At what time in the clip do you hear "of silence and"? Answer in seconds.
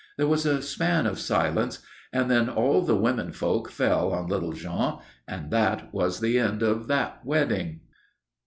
1.05-2.27